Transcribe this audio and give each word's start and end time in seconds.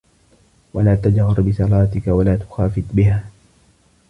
وَلَا 0.73 0.95
تَجْهَرْ 0.95 1.41
بِصَلَاتِك 1.41 2.07
وَلَا 2.07 2.35
تُخَافِتْ 2.35 2.83
بِهَا 2.93 3.23